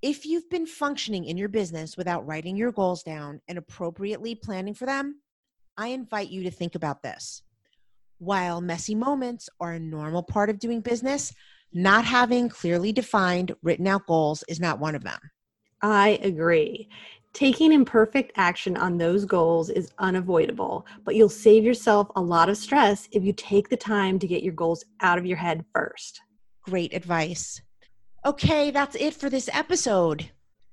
If 0.00 0.24
you've 0.24 0.48
been 0.48 0.64
functioning 0.64 1.26
in 1.26 1.36
your 1.36 1.50
business 1.50 1.94
without 1.98 2.26
writing 2.26 2.56
your 2.56 2.72
goals 2.72 3.02
down 3.02 3.42
and 3.48 3.58
appropriately 3.58 4.34
planning 4.34 4.72
for 4.72 4.86
them, 4.86 5.20
I 5.76 5.88
invite 5.88 6.30
you 6.30 6.42
to 6.44 6.50
think 6.50 6.74
about 6.74 7.02
this. 7.02 7.42
While 8.16 8.62
messy 8.62 8.94
moments 8.94 9.50
are 9.60 9.72
a 9.72 9.78
normal 9.78 10.22
part 10.22 10.48
of 10.48 10.58
doing 10.58 10.80
business, 10.80 11.34
not 11.74 12.06
having 12.06 12.48
clearly 12.48 12.92
defined, 12.92 13.54
written 13.62 13.86
out 13.86 14.06
goals 14.06 14.42
is 14.48 14.58
not 14.58 14.78
one 14.78 14.94
of 14.94 15.04
them. 15.04 15.20
I 15.82 16.18
agree. 16.22 16.88
Taking 17.34 17.72
imperfect 17.72 18.30
action 18.36 18.76
on 18.76 18.96
those 18.96 19.24
goals 19.24 19.68
is 19.68 19.90
unavoidable, 19.98 20.86
but 21.04 21.16
you'll 21.16 21.28
save 21.28 21.64
yourself 21.64 22.08
a 22.14 22.20
lot 22.20 22.48
of 22.48 22.56
stress 22.56 23.08
if 23.10 23.24
you 23.24 23.32
take 23.32 23.68
the 23.68 23.76
time 23.76 24.20
to 24.20 24.28
get 24.28 24.44
your 24.44 24.52
goals 24.52 24.84
out 25.00 25.18
of 25.18 25.26
your 25.26 25.36
head 25.36 25.64
first. 25.74 26.22
Great 26.62 26.94
advice. 26.94 27.60
Okay, 28.24 28.70
that's 28.70 28.94
it 28.94 29.14
for 29.14 29.28
this 29.28 29.50
episode. 29.52 30.30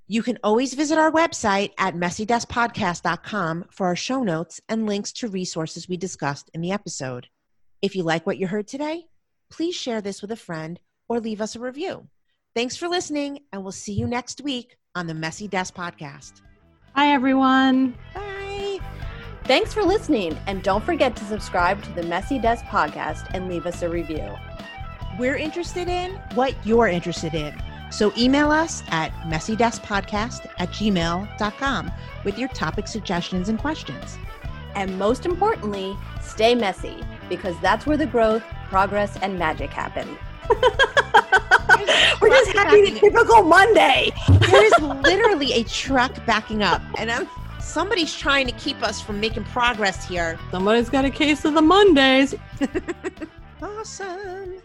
You 0.08 0.22
can 0.22 0.38
always 0.44 0.76
visit 0.76 1.00
our 1.00 1.12
website 1.12 1.72
at 1.80 1.96
messydeskpodcast.com 1.96 3.66
for 3.72 3.88
our 3.88 3.96
show 3.96 4.22
notes 4.22 4.62
and 4.70 4.86
links 4.86 5.12
to 5.14 5.30
resources 5.30 5.90
we 5.90 5.98
discussed 5.98 6.52
in 6.54 6.62
the 6.62 6.72
episode. 6.72 7.28
If 7.82 7.96
you 7.96 8.04
like 8.04 8.28
what 8.28 8.38
you 8.38 8.46
heard 8.46 8.68
today, 8.68 9.08
please 9.50 9.74
share 9.74 10.00
this 10.00 10.22
with 10.22 10.32
a 10.32 10.36
friend 10.36 10.80
or 11.10 11.20
leave 11.20 11.42
us 11.42 11.56
a 11.56 11.60
review. 11.60 12.08
Thanks 12.54 12.78
for 12.78 12.88
listening, 12.88 13.40
and 13.52 13.64
we'll 13.64 13.72
see 13.72 13.94
you 13.94 14.06
next 14.06 14.42
week 14.42 14.78
on 14.94 15.08
the 15.08 15.16
Messy 15.16 15.48
Desk 15.48 15.74
Podcast. 15.74 16.42
Hi, 16.94 17.14
everyone. 17.14 17.96
Bye. 18.14 18.80
Thanks 19.46 19.74
for 19.74 19.82
listening. 19.82 20.38
And 20.46 20.62
don't 20.62 20.84
forget 20.84 21.16
to 21.16 21.24
subscribe 21.24 21.82
to 21.84 21.92
the 21.94 22.04
Messy 22.04 22.38
Desk 22.38 22.66
podcast 22.66 23.34
and 23.34 23.48
leave 23.48 23.66
us 23.66 23.82
a 23.82 23.88
review. 23.88 24.36
We're 25.18 25.38
interested 25.38 25.88
in 25.88 26.12
what 26.36 26.54
you're 26.66 26.90
interested 26.90 27.34
in. 27.34 27.56
So 27.92 28.12
email 28.18 28.52
us 28.52 28.84
at 28.90 29.14
messydeskpodcast 29.22 30.48
at 30.60 30.70
gmail.com 30.70 31.92
with 32.26 32.38
your 32.38 32.50
topic 32.50 32.88
suggestions 32.90 33.48
and 33.48 33.58
questions. 33.58 34.18
And 34.76 35.00
most 35.00 35.26
importantly, 35.26 35.96
stay 36.22 36.56
messy 36.56 37.04
because 37.30 37.58
that's 37.62 37.86
where 37.86 37.98
the 37.98 38.06
growth, 38.06 38.44
progress, 38.68 39.18
and 39.22 39.40
magic 39.40 39.70
happen. 39.70 40.18
We're 42.22 42.30
just 42.30 42.52
having 42.52 42.88
a 42.88 43.00
typical 43.00 43.44
Monday. 43.44 44.12
there 44.50 44.64
is 44.64 44.80
literally 44.80 45.54
a 45.54 45.64
truck 45.64 46.24
backing 46.26 46.62
up, 46.62 46.82
and 46.98 47.12
I'm 47.12 47.28
somebody's 47.60 48.16
trying 48.16 48.48
to 48.48 48.54
keep 48.54 48.82
us 48.84 49.02
from 49.02 49.20
making 49.20 49.46
progress 49.46 50.08
here. 50.08 50.40
Somebody's 50.52 50.90
got 50.90 51.06
a 51.06 51.10
case 51.10 51.46
of 51.46 51.54
the 51.54 51.62
Mondays. 51.62 52.36
awesome. 53.62 54.62